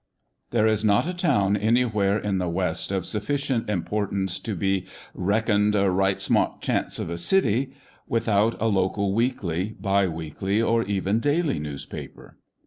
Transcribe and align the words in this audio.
THERE 0.49 0.65
is 0.65 0.83
not 0.83 1.05
a 1.07 1.13
town 1.13 1.55
anywhere 1.55 2.17
in 2.17 2.39
the 2.39 2.49
West 2.49 2.91
of 2.91 3.05
sufficient 3.05 3.69
importance 3.69 4.39
to 4.39 4.55
be" 4.55 4.87
reckoned 5.13 5.75
a 5.75 5.91
right 5.91 6.19
smart 6.19 6.59
chance 6.59 6.97
of 6.97 7.11
a 7.11 7.19
city" 7.19 7.73
without 8.07 8.59
a 8.59 8.65
local 8.65 9.13
weekly, 9.13 9.75
bi 9.79 10.07
weekly, 10.07 10.59
or 10.59 10.81
even 10.85 11.19
daily 11.19 11.59
newspaper. 11.59 12.39